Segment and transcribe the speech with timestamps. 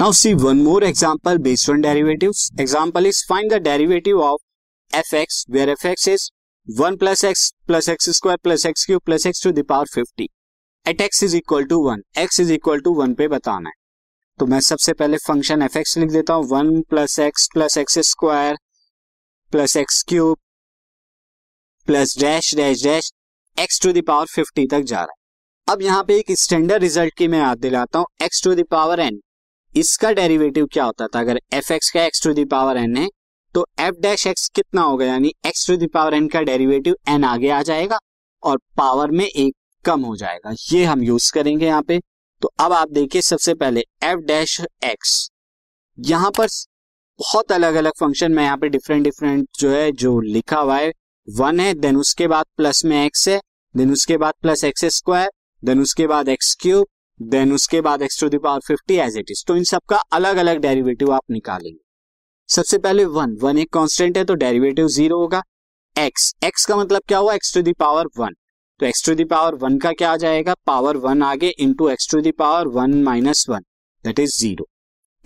[0.00, 2.50] Now see one more example based on derivatives.
[2.56, 4.40] Example is find the derivative of
[4.90, 6.30] fx where fx is
[6.68, 10.30] 1 plus x plus x square plus x cube plus x to the power 50
[10.86, 13.78] at x is equal to 1 x is equal to 1 पे बताना है
[14.38, 17.98] तो मैं सबसे पहले function F x लिख देता हूँ one plus x plus x
[18.08, 18.56] square
[19.52, 20.38] plus x cube
[21.88, 23.12] plus dash dash dash
[23.56, 27.28] x to the power fifty तक जा रहा है अब यहाँ पे एक स्टैंडर्ड रिज़ल्ट की
[27.28, 29.20] मैं याद दिलाता हूँ x to the power n
[29.74, 31.20] इसका डेरिवेटिव क्या होता था?
[31.20, 33.08] अगर एफ़ एक्स का x to the power n है
[33.54, 35.06] तो एफ़ डैश एक्स कितना होगा?
[35.06, 37.98] यानी x to the power n का डेरिवेटिव एन आगे आ जाएगा
[38.42, 42.00] और पावर में एक कम हो जाएगा। ये हम यूज़ करेंगे यहाँ पे।
[42.42, 45.30] तो अब आप देखिए सबसे पहले एफ़ डैश एक्स
[45.98, 46.46] यहाँ पर
[47.20, 50.92] बहुत अलग अलग फ़ंक्शन में यहाँ पे डिफरेंट डिफरेंट जो है, जो लिखा हुआ है।
[51.28, 53.40] वन है देन उसके बाद प्लस में एक्स है
[53.74, 55.30] देन उसके बाद प्लस एक्स स्क्वायर
[55.62, 56.86] देन उसके बाद एक्स क्यूब
[57.20, 60.58] देन उसके बाद x to the power fifty as it is तो इन सबका अलग अलग
[60.60, 61.78] डेरिवेटिव आप निकालेंगे।
[62.48, 65.42] सबसे पहले वन वन एक कांस्टेंट है तो डेरिवेटिव ज़ीरो होगा।
[65.96, 67.34] एक्स एक्स का मतलब क्या हुआ?
[67.34, 68.34] X to the power one
[68.80, 70.54] तो x to the power one का क्या आ जाएगा?
[70.66, 73.64] पावर वन आगे into x to the power one minus one
[74.04, 74.66] that is zero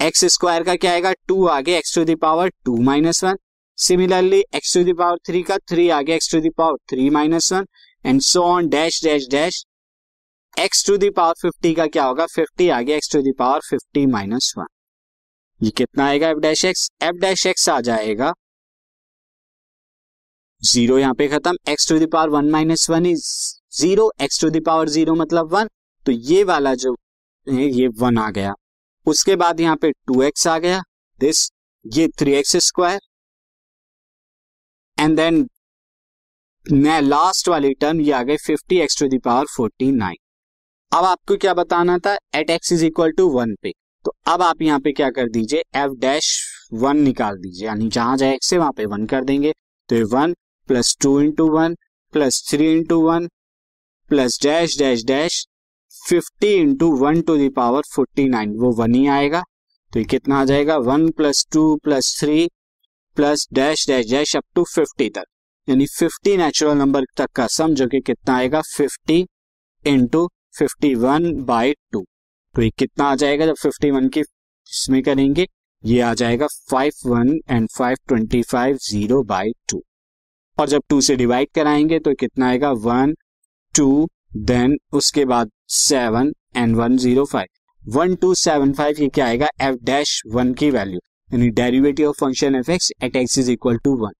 [0.00, 1.12] x square का क्या आएगा?
[1.28, 3.36] टू आगे x to the power two minus one
[3.78, 7.66] similarly x to the power three का थ्री आगे x to the power three minus one
[8.04, 9.64] and so on dash dash dash
[10.56, 12.26] x to the power fifty का क्या होगा?
[12.26, 14.66] Fifty आगे x to the power fifty minus one
[15.60, 18.32] ये कितना आएगा f dash x f dash x आ जाएगा।
[20.62, 23.26] Zero यहाँ पे खत्म। X to the power one minus one is
[23.78, 25.68] zero x to the power zero मतलब वन
[26.06, 26.94] तो ये वाला जो
[27.46, 28.54] है, ये वन आ गया।
[29.06, 30.82] उसके बाद यहाँ पे टू एक्स आ गया।
[31.20, 31.48] दिस
[31.84, 33.00] ये three x square
[34.98, 35.46] and then
[37.02, 40.16] last वाली टर्म ये आ गई fifty x to the power forty nine
[40.92, 42.16] अब आपको क्या बताना था?
[42.34, 43.72] At x is equal to one पे।
[44.04, 45.62] तो अब आप यहाँ पे क्या कर दीजिए?
[45.74, 46.28] एफ़ डैश
[46.72, 49.52] वन निकाल दीजिए। यानी जहाँ जाए एक्स से, वहाँ पे वन कर देंगे।
[49.88, 50.34] तो one
[50.68, 51.74] plus two into one
[52.12, 53.28] plus three into one
[54.08, 55.46] plus dash dash dash
[56.08, 59.42] fifty into one to the power forty nine वो वन ही आएगा।
[59.92, 60.76] तो ये कितना आ जाएगा?
[60.76, 62.48] One plus two plus three
[63.16, 65.24] plus dash dash dash up to fifty तक।
[65.68, 68.60] यानी फिफ्टी नेचुरल नंबर तक का सम जो कि कितना आएगा?
[68.76, 69.26] Fifty
[69.84, 72.04] into fifty one by two
[72.54, 75.46] तो ये कितना आ जाएगा जब फिफ्टी वन की इसमें करेंगे?
[75.84, 79.82] ये आ जाएगा five one and five twenty five zero by two
[80.58, 82.70] और जब टू से डिवाइड कराएँगे तो कितना आएगा?
[82.72, 83.14] वन
[83.74, 89.26] टू देन उसके बाद seven and one zero five one two seven five ये क्या
[89.26, 89.48] आएगा?
[89.60, 91.00] एफ़ डैश वन की वैल्यू
[91.30, 94.12] यानी derivative of function F X at X is equal to one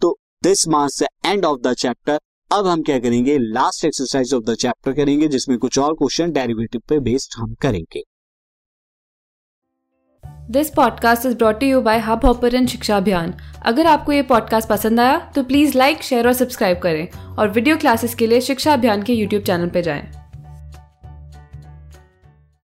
[0.00, 2.18] तो this marks the end of the chapter
[2.52, 3.38] अब हम क्या करेंगे?
[3.38, 8.02] Last exercise of the chapter करेंगे, जिसमें कुछ और क्वेश्चन डेरिवेटिव पे बेस्ड हम करेंगे।
[10.50, 13.34] This podcast is brought you by Hubhopper Shiksha Abhiyan
[13.66, 17.76] अगर आपको ये पॉडकास्ट पसंद आया तो प्लीज़ लाइक शेयर और सब्सक्राइब करें। और वीडियो
[17.76, 20.19] क्लासेस के लिए शिक्षा अभियान के यूट्यूब चैनल पर जाएँ।